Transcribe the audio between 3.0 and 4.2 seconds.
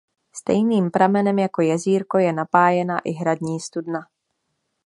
hradní studna.